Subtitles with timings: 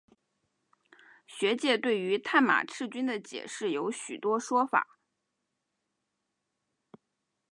[1.27, 4.97] 学界对于探马赤军的解释有许多说法。